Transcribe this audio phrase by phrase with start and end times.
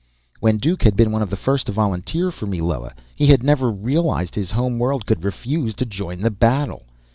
[0.39, 3.69] When Duke had been one of the first to volunteer for Meloa, he had never
[3.69, 6.87] realized his home world could refuse to join the battle.